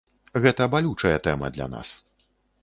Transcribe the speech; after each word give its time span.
Гэта 0.45 0.67
балючая 0.75 1.13
тэма 1.29 1.53
для 1.59 1.67
нас. 1.75 1.93